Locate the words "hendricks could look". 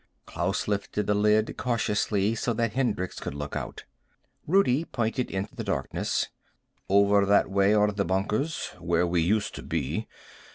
2.73-3.55